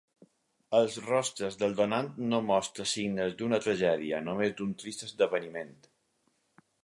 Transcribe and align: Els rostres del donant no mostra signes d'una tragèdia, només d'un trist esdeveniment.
Els 0.77 0.95
rostres 1.07 1.57
del 1.63 1.75
donant 1.81 2.09
no 2.31 2.39
mostra 2.47 2.87
signes 2.93 3.37
d'una 3.41 3.61
tragèdia, 3.67 4.23
només 4.29 4.57
d'un 4.61 4.75
trist 4.85 5.07
esdeveniment. 5.11 5.77